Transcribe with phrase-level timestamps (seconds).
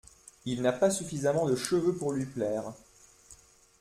[0.45, 2.73] Il n’a pas suffisamment de cheveux pour lui plaire.